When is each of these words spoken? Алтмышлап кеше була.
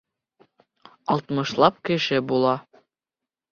Алтмышлап 1.17 1.79
кеше 1.91 2.21
була. 2.33 2.57